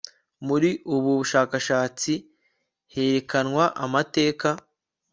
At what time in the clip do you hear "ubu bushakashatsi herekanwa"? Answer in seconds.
0.95-3.65